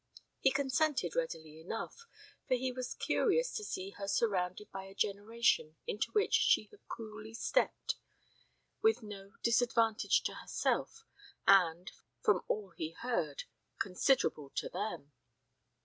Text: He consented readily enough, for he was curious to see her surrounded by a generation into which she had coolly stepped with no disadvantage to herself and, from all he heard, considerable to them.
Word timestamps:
He 0.39 0.49
consented 0.49 1.15
readily 1.15 1.59
enough, 1.59 2.07
for 2.47 2.55
he 2.55 2.71
was 2.71 2.95
curious 2.95 3.51
to 3.51 3.63
see 3.63 3.91
her 3.99 4.07
surrounded 4.07 4.71
by 4.71 4.85
a 4.85 4.95
generation 4.95 5.75
into 5.85 6.11
which 6.13 6.33
she 6.33 6.63
had 6.71 6.79
coolly 6.87 7.35
stepped 7.35 7.97
with 8.81 9.03
no 9.03 9.33
disadvantage 9.43 10.23
to 10.23 10.33
herself 10.33 11.05
and, 11.45 11.91
from 12.19 12.41
all 12.47 12.71
he 12.71 12.93
heard, 13.03 13.43
considerable 13.77 14.49
to 14.55 14.69
them. 14.69 15.11